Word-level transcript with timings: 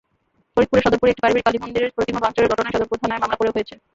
ফরিদপুরের 0.57 0.85
সদরপুরে 0.85 1.11
একটি 1.11 1.23
পারিবারিক 1.23 1.45
কালীমন্দিরের 1.47 1.95
প্রতিমা 1.95 2.21
ভাঙচুরের 2.23 2.51
ঘটনায় 2.51 2.73
সদরপুর 2.75 3.01
থানায় 3.01 3.21
মামলা 3.21 3.37
করা 3.39 3.53
হয়েছে। 3.55 3.75